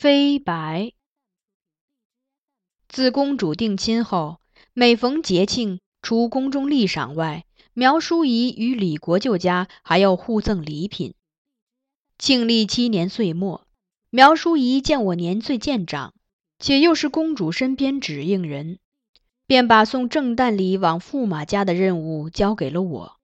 [0.00, 0.92] 飞白。
[2.88, 4.38] 自公主定亲后，
[4.72, 11.14] 每逢节庆，除宫中立赏外，苗淑仪与李国舅家还要互赠礼品。
[12.16, 13.66] 庆历七年岁末，
[14.08, 16.14] 苗淑仪见我年岁渐长，
[16.60, 18.78] 且又是公主身边指应人，
[19.48, 23.17] 便把送正旦礼往驸马家的任务交给了我。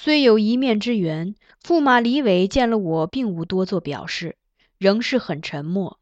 [0.00, 4.36] 虽有一面之缘，驸马李伟见了我，并无多做表示，
[4.78, 5.98] 仍是很沉默。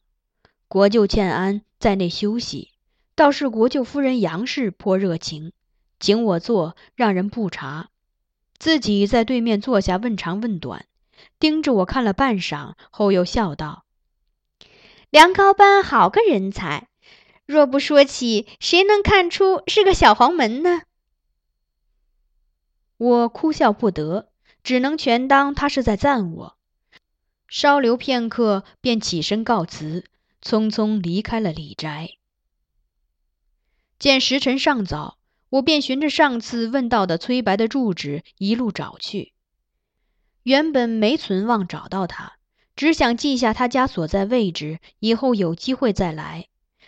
[0.68, 2.72] 国舅欠安在内休息，
[3.14, 5.52] 倒是国舅夫人杨氏颇热情，
[5.98, 7.88] 请我坐，让人布茶，
[8.58, 10.84] 自己在对面坐下问长问短，
[11.38, 13.86] 盯着我看了半晌，后又笑道
[15.08, 16.88] ：“梁高班好个人才，
[17.46, 20.82] 若不说起，谁能看出是个小黄门呢？”
[22.96, 24.28] 我哭笑不得，
[24.62, 26.56] 只能全当他是在赞我。
[27.48, 30.04] 稍留片刻，便起身告辞。
[30.42, 32.10] 匆匆离开了李宅，
[33.98, 39.32] 见时辰尚早，我便循着上次问到的崔白的住址一路找去。
[40.44, 42.34] 原本没存望找到他，
[42.76, 46.46] 只想记下他家所在位置，以后有机会再来。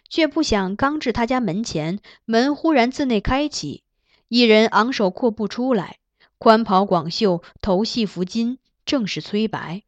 [0.09, 3.83] 却不想刚至他家门前，门忽然自内开启，
[4.29, 5.99] 一人昂首阔步出来，
[6.37, 9.83] 宽袍广袖，头系拂巾，正是崔白。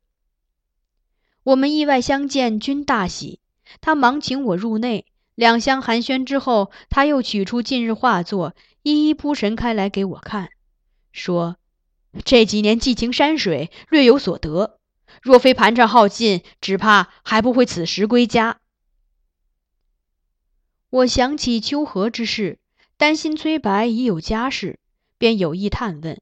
[1.42, 3.41] 我们意外相见，均大喜。
[3.80, 10.50] 他忙请我入内，两相寒暄之后，他又取出近日画作，一一铺陈开来给我看，
[11.12, 11.56] 说
[12.25, 14.78] ：“这几年寄情山水，略有所得。
[15.20, 18.58] 若非盘缠耗尽，只怕还不会此时归家。”
[20.88, 22.58] 我想起秋荷之事，
[23.00, 24.78] 担心崔白已有家室，
[25.16, 26.20] 便有意探问：“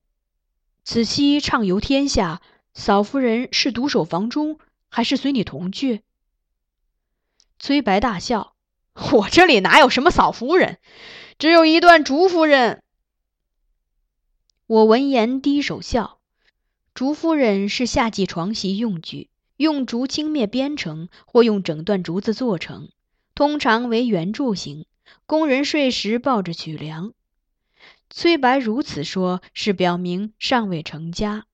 [0.86, 2.40] 此期畅游天下，
[2.72, 6.02] 嫂夫人是独守房中，还是随你同去？”
[7.58, 8.54] 崔白大笑
[9.10, 10.78] ：“我这里哪有什么嫂夫人，
[11.36, 12.80] 只有一段竹夫人。”
[14.68, 16.20] 我闻言低首笑。
[16.94, 22.90] 竹夫人是夏季床席用具，用竹轻蔑编成，或用整段竹子做成，
[23.34, 24.86] 通常为圆柱形，
[25.26, 27.12] 工人睡时抱着取凉。
[28.10, 31.46] 崔白如此说，是表明尚未成家。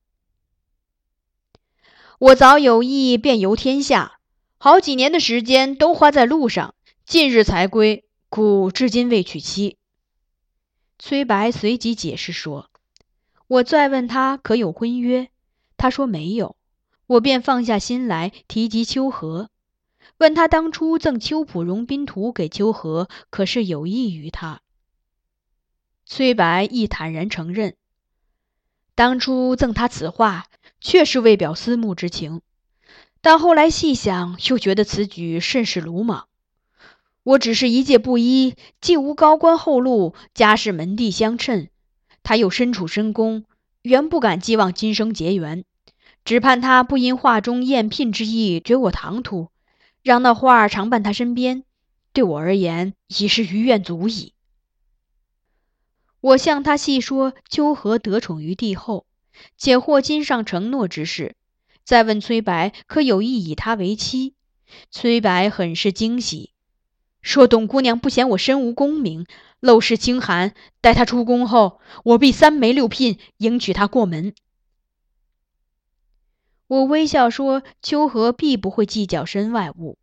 [2.18, 4.18] 我早有意遍游天下。
[4.56, 9.76] 好几年的时间都花在路上，近日才归，故至今未娶妻。
[10.98, 12.70] 崔白随即解释说
[13.46, 15.28] ：“我再问他可有婚约，
[15.76, 16.56] 他说没有。
[17.06, 19.50] 我便放下心来，提及秋荷，
[20.18, 24.60] 问他当初赠《秋浦荣宾图》给秋荷，可是有意于他？”
[26.06, 27.74] 崔白亦坦然承认
[28.94, 30.46] ：“当初赠他此画，
[30.80, 32.42] 确是为表思慕之情。”
[33.20, 36.28] 但后来细想，又觉得此举甚是鲁莽。
[37.22, 41.68] 我只是一介布衣，既无高官厚禄，家世门第相称，
[42.22, 43.46] 他又身处深宫，
[43.80, 45.64] 原不敢寄望今生结缘，
[46.22, 49.48] 只盼他不因画中艳聘之意觉我唐突，
[50.04, 51.64] 让那画儿常伴他身边，
[52.12, 54.34] 对我而言已是余愿足矣。
[56.20, 59.06] 我向他细说秋荷得宠于帝后，
[59.56, 61.34] 且获金上承诺之事。
[61.84, 64.34] 再问崔白可有意以她为妻？
[64.90, 66.50] 崔白很是惊喜，
[67.22, 69.24] 说：“董姑娘不嫌我身无功名，
[69.62, 74.34] 陋室清寒，待她出宫后，我必三媒六聘迎娶她过门。”
[76.66, 79.98] 我微笑说：“秋荷必不会计较身外物。”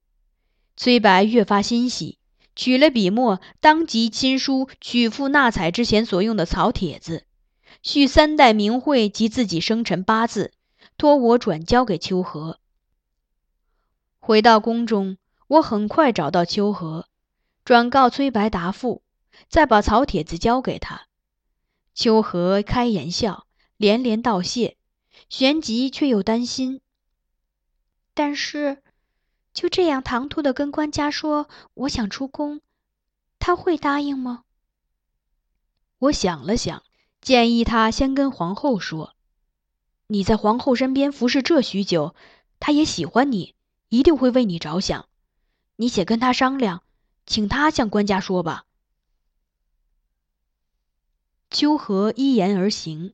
[0.78, 2.18] 崔白越发欣喜，
[2.56, 7.26] 取了笔墨，当即亲书曲赋纳采之前所用的草帖子，
[7.82, 10.52] 续三代名讳及自己生辰八字。
[10.98, 12.60] 托我转交给秋荷。
[14.20, 15.18] 回到宫中，
[15.48, 17.08] 我很快找到秋荷，
[17.66, 19.02] 转告崔白答复，
[19.50, 21.08] 再把草帖子交给他。
[21.96, 23.48] 秋荷开颜笑，
[23.78, 24.78] 连连道谢，
[25.32, 26.82] 旋即却又担心。
[28.14, 28.84] 但是，
[29.54, 32.60] 就这样唐突的跟官家说我想出宫，
[33.40, 34.44] 他会答应吗？
[36.00, 36.84] 我想了想，
[37.22, 39.16] 建议他先跟皇后说。
[40.08, 42.14] 你在皇后身边服侍这许久，
[42.60, 43.56] 她也喜欢你，
[43.88, 45.08] 一定会为你着想。
[45.78, 46.84] 你且跟她商量，
[47.26, 48.66] 请她向官家说吧。
[51.50, 53.14] 秋荷依言而行。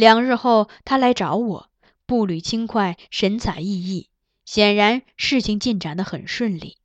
[0.00, 1.70] 两日后，他来找我，
[2.06, 4.06] 步履轻快，神采奕奕，
[4.46, 6.78] 显然事情进展得很顺利。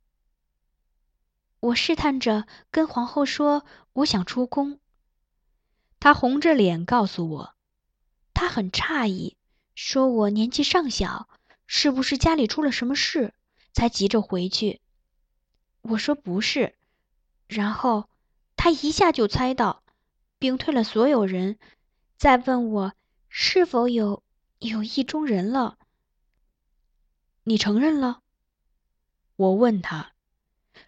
[1.60, 3.64] 我试探着跟皇后说，
[3.94, 4.80] 我想出宫。
[5.98, 7.54] 他红着脸告诉我，
[8.34, 9.38] 他很诧异。
[9.74, 11.26] 说我年纪尚小，
[11.66, 13.32] 是不是家里出了什么事，
[13.72, 14.82] 才急着回去？
[15.80, 16.74] 我说不是，
[17.48, 18.10] 然后
[18.56, 19.82] 他一下就猜到，
[20.38, 21.58] 并退了所有人，
[22.18, 22.92] 再问我
[23.28, 24.22] 是否有
[24.58, 25.78] 有意中人了。
[27.44, 28.20] 你承认了？
[29.36, 30.12] 我问他，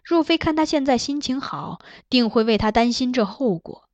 [0.03, 3.87] 若非看他现在心情好，定会为他担心这后果。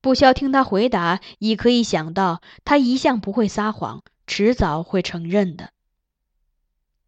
[0.00, 5.72] 不消听他回答，已可以想到他一向不会撒谎，迟早会承认的。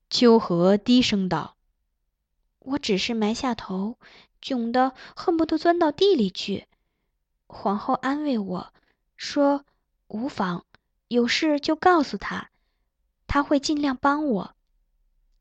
[0.08, 1.56] 秋荷低声道。
[2.58, 3.99] 我只是埋下头，
[4.43, 6.67] 窘得恨不得钻到地里去。
[7.47, 8.73] 皇后安慰我
[9.17, 9.64] 说
[10.11, 10.65] ：“无妨，
[11.07, 12.51] 有事就告诉他，
[13.29, 14.55] 他会尽量帮我。”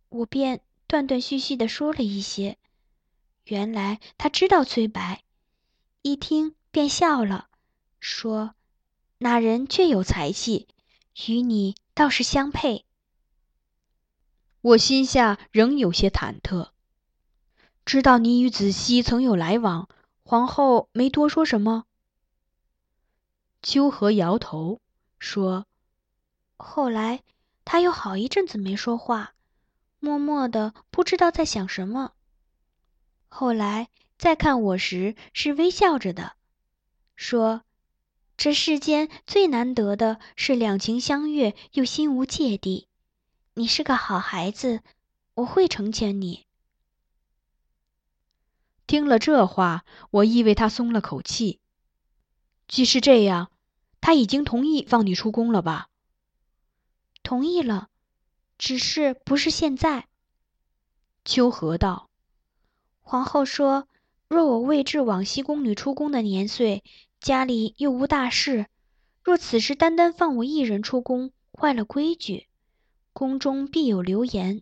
[0.09, 2.57] 我便断断续续的说了一些。
[3.45, 5.23] 原来他知道崔白，
[6.03, 7.47] 一听便笑了，
[7.99, 8.53] 说
[9.17, 10.67] ：“那人确有才气，
[11.27, 12.85] 与你倒是相配。”
[14.61, 16.69] 我心下仍有些忐忑。
[17.85, 19.89] 知道你与子熙曾有来往，
[20.21, 21.85] 皇后没多说什么。
[23.61, 24.79] 秋荷摇头
[25.19, 25.65] 说
[26.55, 27.23] ：“后来
[27.65, 29.33] 他有好一阵子没说话，
[29.99, 32.13] 默默的，不知道在想什么。
[33.27, 36.37] 后来再看我时，是微笑着的，
[37.15, 37.63] 说
[38.37, 42.87] ：‘这世间最难得的是两情相悦又心无芥蒂。
[43.55, 44.81] 你是个好孩子，
[45.33, 46.45] 我会成全你。’”
[48.87, 51.59] 听了这话，我以为他松了口气。
[52.69, 53.49] 既是这样，
[53.99, 55.89] 他已经同意放你出宫了吧？
[57.23, 57.89] 同意了，
[58.59, 60.07] 只是不是现在。
[61.25, 62.11] 秋荷道
[63.01, 63.87] ：“皇后说，
[64.27, 66.83] 若我未至往昔宫女出宫的年岁，
[67.19, 68.67] 家里又无大事，
[69.23, 72.47] 若此时单单放我一人出宫，坏了规矩，
[73.13, 74.61] 宫中必有流言。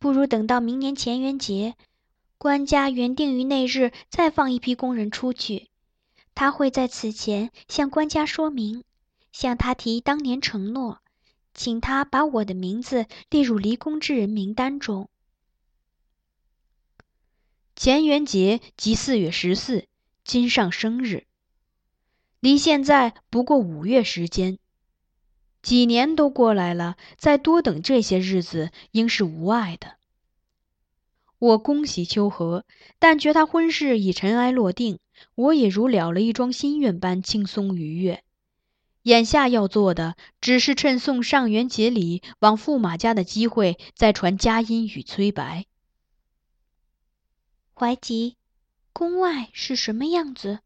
[0.00, 1.76] 不如等到明年乾元节。”
[2.38, 5.70] 官家原定于那日再放一批工人出去，
[6.34, 8.84] 他会在此前向官家说明，
[9.32, 11.00] 向他提当年承诺，
[11.54, 15.08] 请他把我的名字列入离宫之人名单中。
[17.76, 19.86] 乾元节即四月十四，
[20.24, 21.26] 今上生日，
[22.40, 24.58] 离现在不过五月时间，
[25.62, 29.96] 几年都过来了，再多等这些日子，应是无碍的。
[31.38, 32.64] 我恭喜秋荷，
[32.98, 34.98] 但觉他婚事已尘埃落定，
[35.34, 38.22] 我也如了了一桩心愿般轻松愉悦。
[39.02, 45.66] 眼下要做的，只是趁送上元节礼往驸马家的机会，再传佳音与崔白。
[47.74, 48.36] 怀吉，
[48.92, 50.60] 宫外是什么样子？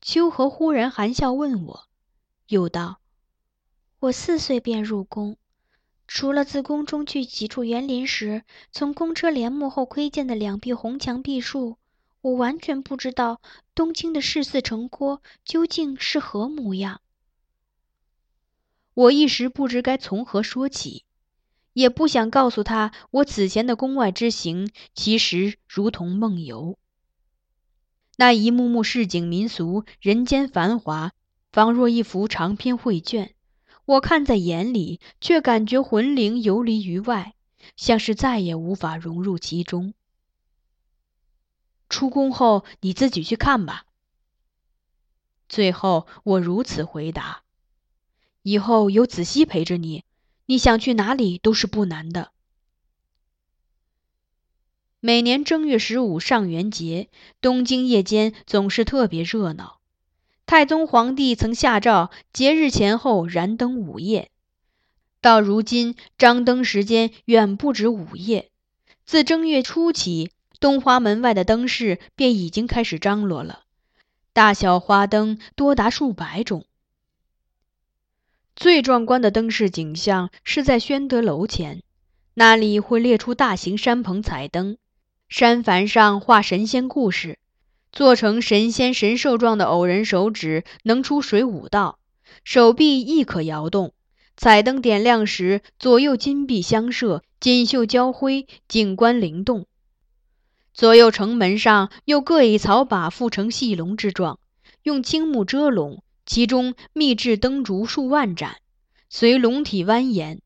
[0.00, 1.84] 秋荷忽然含笑问我，
[2.48, 3.00] 又道
[4.00, 5.36] ：“我四岁便入宫。”
[6.08, 8.42] 除了自宫中去几处园林时，
[8.72, 11.76] 从宫车帘幕后窥见的两壁红墙碧树，
[12.22, 13.40] 我完全不知道
[13.74, 17.00] 东京的市四城郭究竟是何模样。
[18.92, 21.04] 我一时不知该从何说起，
[21.72, 26.78] 也不想告诉他我此前的宫外之行其实如同梦游。
[28.16, 31.12] 那一幕幕市井民俗、人间繁华，
[31.50, 33.34] 仿若一幅长篇绘卷。
[33.86, 37.34] 我看在眼里，却感觉魂灵游离于外，
[37.76, 39.94] 像是再也无法融入其中。
[41.90, 43.84] 出宫后，你自己去看吧。
[45.48, 47.42] 最后，我如此回答。
[48.42, 50.04] 以后有子熙陪着你，
[50.46, 52.30] 你想去哪里都是不难的。
[55.00, 59.80] 每年正月十五上元节，东京夜间总是特别热闹。
[60.46, 64.30] 太宗皇帝曾下诏，节日前后燃灯午夜。
[65.20, 68.50] 到如今，张灯时间远不止午夜。
[69.04, 70.30] 自正月初起，
[70.60, 73.60] 东华门外的灯饰便已经开始张罗了，
[74.34, 76.66] 大小花灯多达数百种。
[78.54, 81.82] 最壮观的灯饰景象是在宣德楼前，
[82.34, 84.76] 那里会列出大型山棚彩灯，
[85.30, 87.38] 山幡上画神仙故事。
[87.90, 91.98] 做成神仙神兽状的偶人手指能出水五道，
[92.44, 93.94] 手臂亦可摇动。
[94.36, 99.66] 彩灯点亮时，左右金碧相射，锦绣交辉，景观灵动。
[100.72, 104.38] 左右城门上又各以草把覆成细龙之状，
[104.82, 108.56] 用青木遮笼，其中密制灯烛数万盏，
[109.08, 110.40] 随龙体蜿蜒，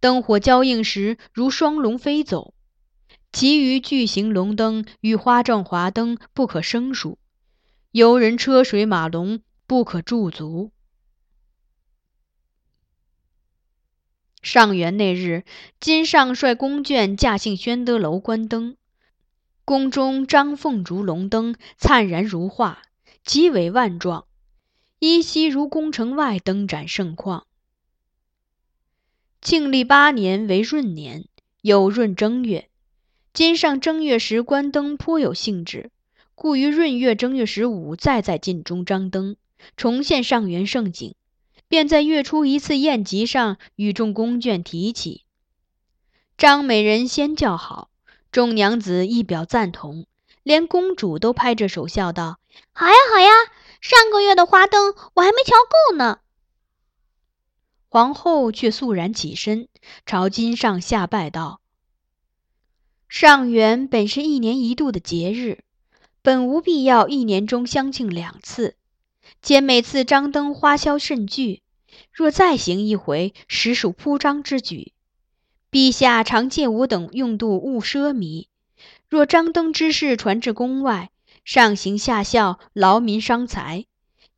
[0.00, 2.54] 灯火交映时如双龙飞走。
[3.30, 7.18] 其余巨型龙灯与花状华灯不可胜数，
[7.92, 10.72] 游人车水马龙不可驻足。
[14.42, 15.44] 上元那日，
[15.78, 18.76] 金上率宫眷驾幸宣德楼观灯，
[19.68, 22.84] 宫中张凤烛龙灯灿然如画，
[23.22, 24.24] 极为万状，
[24.98, 27.46] 依稀如宫城外灯盏盛况。
[29.42, 31.26] 庆历八年为闰年，
[31.60, 32.70] 有闰正月。
[33.34, 35.90] 今上正月时观灯颇有兴致，
[36.34, 39.36] 故于闰月正月十五再在禁中张灯，
[39.76, 41.14] 重现上元盛景。
[41.68, 45.24] 便在月初一次宴集上与众宫眷提起。
[46.38, 47.90] 张美人先叫好，
[48.30, 50.06] 众娘子一表赞同，
[50.42, 52.38] 连公主都拍着手笑道
[52.72, 53.30] ：“好呀好呀，
[53.80, 56.20] 上个月的花灯我还没瞧够呢。”
[57.88, 59.68] 皇后却肃然起身，
[60.04, 61.60] 朝金上下拜道
[63.08, 65.64] ：“上元本是一年一度的节日，
[66.20, 68.76] 本无必要一年中相庆两次。
[69.40, 71.62] 兼每次张灯花销甚巨，
[72.12, 74.92] 若再行一回，实属铺张之举。
[75.70, 78.46] 陛下常借吾等用度勿奢靡，
[79.08, 81.10] 若张灯之事传至宫外，
[81.44, 83.84] 上行下效，劳民伤财，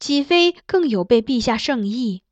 [0.01, 2.23] 岂非更有悖陛下圣意？”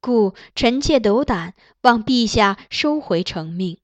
[0.00, 3.78] 故臣妾斗胆，望陛下收回成命。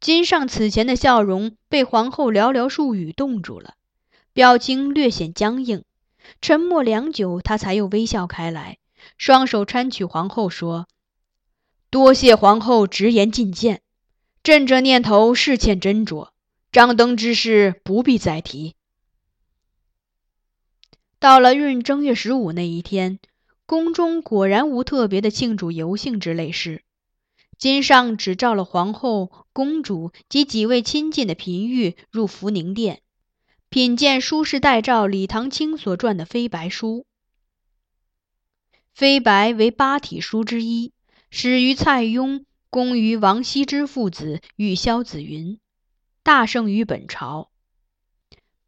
[0.00, 3.74] 金上此前的笑容被皇后寥寥数语冻住了，
[4.34, 5.84] 表情略显僵硬。
[6.42, 8.76] 沉默良久，他才又微笑开来，
[9.16, 10.86] 双手搀取皇后说
[11.90, 13.82] ：“多谢皇后直言进谏，
[14.42, 16.30] 朕这念头是欠斟酌。
[16.72, 18.74] 张灯之事不必再提。”
[21.18, 23.18] 到了闰正月十五那一天。
[23.66, 26.82] 宫中果然无特别的庆祝游幸之类事，
[27.56, 33.00] 金上只召了皇后、公主及几位亲近的嫔御入福宁殿，
[33.68, 37.06] 品鉴书士代诏李唐卿所撰的飞白书。
[38.92, 40.92] 飞白为八体书之一，
[41.32, 45.60] 始于蔡邕，功于王羲之父子与萧子云，
[46.24, 47.50] 大盛于本朝。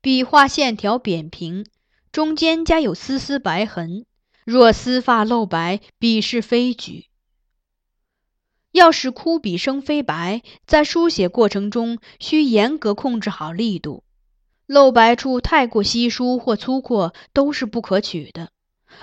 [0.01, 1.67] 笔画线条扁平，
[2.13, 4.07] 中间加有丝丝白痕。
[4.45, 7.07] 若丝发露白，笔势非举。
[8.71, 14.05] 要使枯笔生飞白，在书写过程中需严格控制好力度，
[14.67, 18.53] 露白处太过稀疏或粗阔都是不可取的。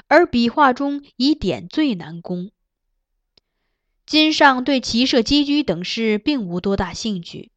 [0.07, 2.51] 而笔画中以点最难攻。
[4.09, 7.51] 金上对骑射击车等事并无多大兴趣，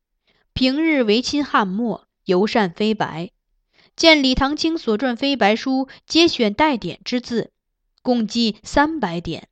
[0.52, 3.30] 平日唯亲汉墨，尤善飞白。
[3.96, 7.52] 见李唐卿所撰飞白书，皆选带点之字。
[8.02, 9.48] 共计三百点，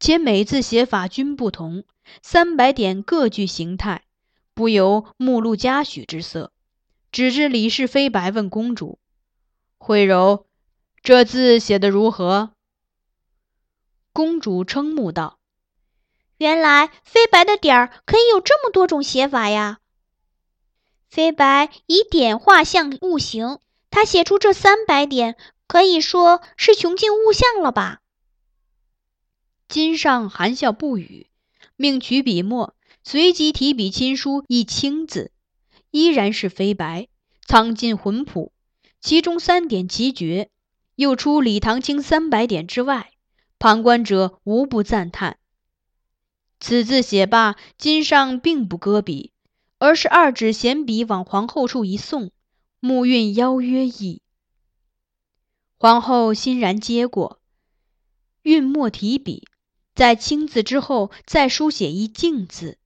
[0.00, 1.84] 且每字写法均不同，
[2.20, 4.02] 三百点各具形态，
[4.54, 6.50] 不由目录嘉许之色。
[7.12, 8.98] 只知李氏飞白问公主
[9.78, 10.46] ：“惠柔，
[11.00, 12.54] 这字写得如何？”
[14.12, 15.38] 公主瞠目道
[16.38, 19.78] ：“原来飞白的点儿可以有这么多种写法呀！
[21.08, 23.58] 飞白以点画像物形，
[23.90, 25.36] 他写出这三百点。”
[25.66, 28.00] 可以说是穷尽物象了吧？
[29.66, 31.28] 金上含笑不语，
[31.74, 35.32] 命取笔墨，随即提笔亲书一“清”字，
[35.90, 37.08] 依然是飞白，
[37.46, 38.52] 苍劲浑朴，
[39.00, 40.50] 其中三点奇绝，
[40.96, 43.12] 又出李唐卿三百点之外，
[43.58, 45.38] 旁观者无不赞叹。
[46.66, 49.34] 此字写罢，金上并不搁笔，
[49.78, 52.30] 而是二指闲笔往皇后处一送，
[52.80, 54.22] 目韵邀约意。
[55.76, 57.38] 皇后欣然接过，
[58.44, 59.46] 韵墨提笔，
[59.94, 62.78] 在“青”字之后再书写一“静”字，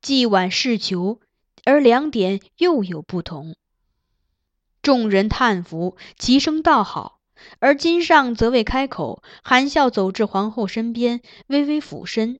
[0.00, 1.18] 既婉是求，
[1.64, 3.56] 而两点又有不同。
[4.80, 7.18] 众人叹服，齐声道好。
[7.58, 12.38] 而金上则未开口，含笑走至皇后身边，微微俯身，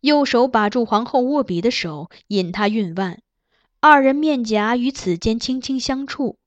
[0.00, 3.22] 右手把住皇后握笔的手，引她韵腕。
[3.80, 6.38] 二人面颊于此间轻轻相触。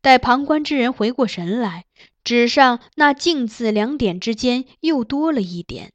[0.00, 1.84] 待旁观之人回过神来。
[2.24, 5.92] 纸上那“静”字两点之间又多了一点，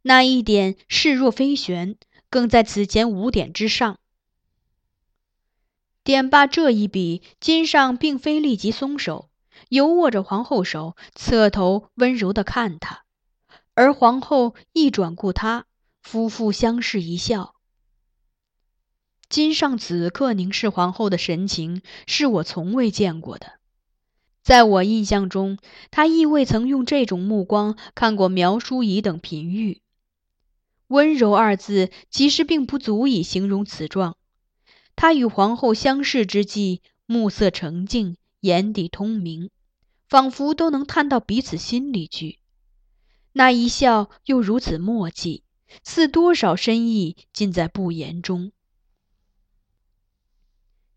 [0.00, 1.96] 那一点势若飞旋，
[2.30, 3.98] 更在此前五点之上。
[6.02, 9.28] 点罢这一笔，金上并非立即松手，
[9.68, 13.04] 犹握着皇后手，侧头温柔地看她，
[13.74, 15.66] 而皇后一转顾他，
[16.06, 17.56] 夫妇相视一笑。
[19.28, 23.54] 金上此刻凝视皇后的神情，是我从未见过的。
[24.40, 25.58] 在我印象中，
[25.90, 29.82] 他亦未曾用这种目光看过苗淑仪等嫔御。
[30.86, 34.16] 温柔二字其实并不足以形容此状。
[34.94, 39.50] 他与皇后相视之际，目色澄净，眼底通明，
[40.08, 42.38] 仿佛都能探到彼此心里去。
[43.32, 45.42] 那一笑又如此默契，
[45.82, 48.52] 似多少深意尽在不言中。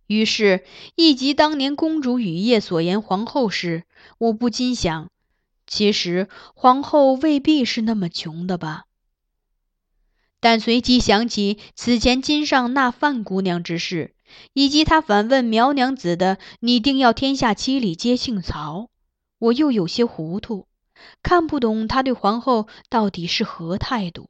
[0.07, 3.83] 于是，忆及当年公主雨夜所言皇后时，
[4.17, 5.11] 我不禁想：
[5.67, 8.85] 其实皇后未必是那么穷的吧。
[10.39, 14.15] 但随即想起此前金上纳范姑娘之事，
[14.53, 18.89] 以及她反问苗娘子的“你定要天下七里皆姓曹”，
[19.37, 20.67] 我又有些糊涂。
[21.21, 24.29] 看不懂他对皇后到底是何态度。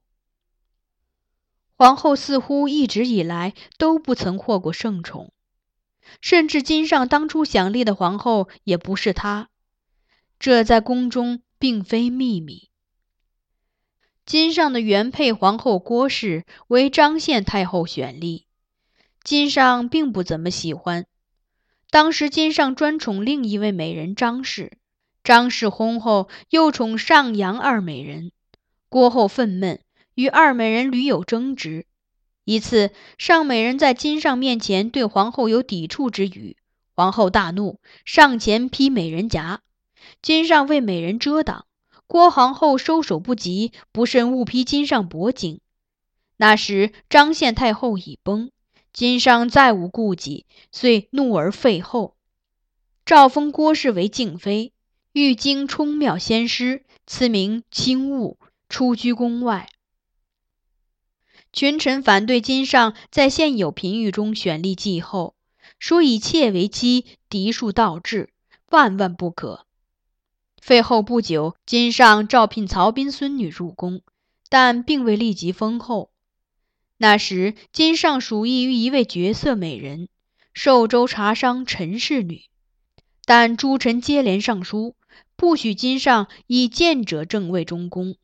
[1.79, 5.31] 皇后似乎一直以来都不曾获过圣宠，
[6.19, 9.47] 甚至金上当初想立的皇后也不是她，
[10.39, 12.69] 这在宫中并非秘密。
[14.25, 18.45] 金上的原配皇后郭氏为张宪太后选立，
[19.23, 21.05] 金上并不怎么喜欢。
[21.89, 24.73] 当时金上专宠另一位美人张氏。
[25.23, 28.33] 张氏婚后又宠上阳二美人，
[28.89, 29.79] 郭后愤懑，
[30.19, 31.85] 与二美人屡有争执。
[32.43, 36.57] 一次，尚美人在金上面前对皇后有抵触之语，
[36.93, 39.61] 皇后大怒，上前劈美人颊。
[40.21, 41.65] 金上为美人遮挡，
[42.05, 45.61] 郭皇后收手不及，不慎误劈金上脖颈。
[46.35, 48.51] 那时张宪太后已崩，
[48.91, 52.17] 金上再无顾忌，遂怒而废后，
[53.05, 54.73] 诏封郭氏为静妃。
[55.13, 59.69] 欲经冲庙仙师，赐名清雾，出居宫外。
[61.51, 65.35] 群臣反对金上在现有嫔御中选立继后，
[65.79, 68.29] 说以妾为妻，嫡庶倒置，
[68.69, 69.65] 万万不可。
[70.61, 74.01] 废后不久，金上召聘曹彬孙女入宫，
[74.49, 76.11] 但并未立即封后。
[76.97, 80.09] 那时，金上属意于一位绝色美人，
[80.53, 82.43] 寿州茶商陈氏女，
[83.25, 84.95] 但诸臣接连上书。
[85.35, 88.17] 不许金上以见者正位中宫。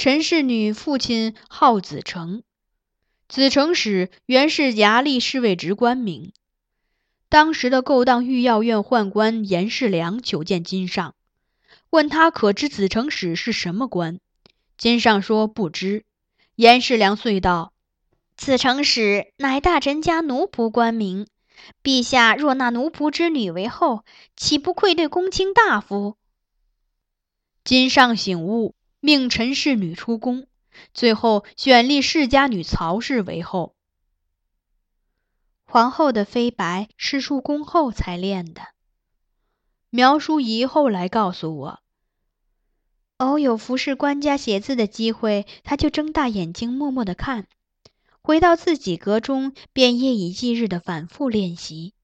[0.00, 2.42] 陈氏女父亲号子成，
[3.28, 6.32] 子成使原是衙吏侍卫职官名。
[7.28, 11.14] 当时的勾当御药院宦官严世良求见金上，
[11.90, 14.20] 问他可知子成使是什么官？
[14.78, 16.06] 金上说不知。
[16.54, 17.74] 严世良遂道
[18.38, 21.26] ：“子成使乃大臣家奴仆官名。”
[21.84, 26.16] 陛下若纳奴仆之女为后，岂不愧对公卿大夫？
[27.64, 30.46] 金上醒悟，命陈氏女出宫，
[30.92, 33.74] 最后选立世家女曹氏为后。
[35.64, 38.60] 皇后的飞白是入宫后才练的。
[39.88, 41.80] 苗淑仪后来告诉我，
[43.16, 47.46] 偶有服侍官家写字的机会，她就睁大眼睛默默的看。
[48.20, 51.94] 回到自己阁中，便夜以继日的反复练习。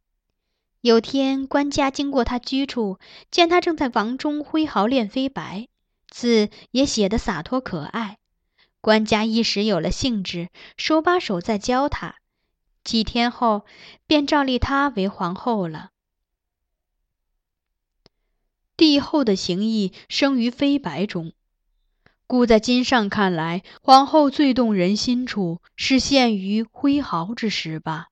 [0.81, 2.99] 有天，官家经过她居处，
[3.31, 5.69] 见她正在房中挥毫练飞白，
[6.09, 8.19] 字也写得洒脱可爱。
[8.81, 12.17] 官家一时有了兴致，手把手在教他。
[12.85, 13.67] 几天后，
[14.07, 15.91] 便照立他为皇后了。
[18.77, 21.33] 帝后的行意生于飞白中。
[22.29, 28.11] 故在金上看来，皇后最动人心处是陷于挥毫之时吧。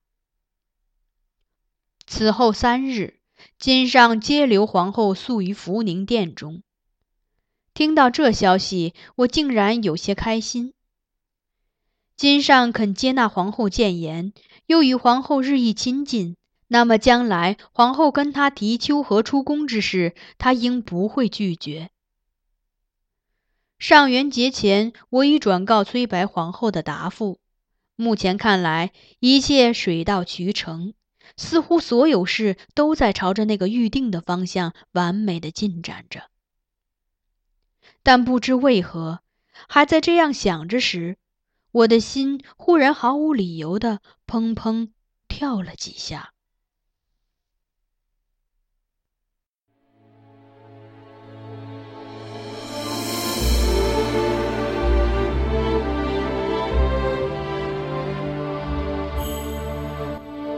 [2.05, 3.21] 此后三日，
[3.59, 6.64] 金上皆留皇后宿于福宁殿中。
[7.75, 10.73] 听到这消息，我竟然有些开心。
[12.17, 14.33] 金上肯接纳皇后谏言，
[14.67, 16.37] 又与皇后日益亲近，
[16.69, 21.91] 那么将来皇后跟他提秋和出宫之事，他应不会拒绝。
[23.77, 27.41] 上元节前，我已转告崔白皇后的答复。
[27.97, 30.95] 目前看来，一切水到渠成，
[31.37, 36.31] 似乎所有事都在朝着那个预定的方向完美的进展着。
[38.05, 39.21] 但不知为何，
[39.67, 41.17] 还在这样想着时，
[41.73, 44.91] 我的心忽然毫无理由的砰砰
[45.27, 46.31] 跳了几下。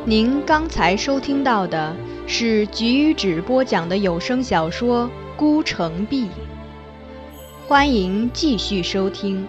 [0.05, 5.07] 您刚才收听到的是菊止播讲的有声小说
[5.37, 6.27] 《孤城闭》，
[7.69, 9.45] 欢迎继续收听。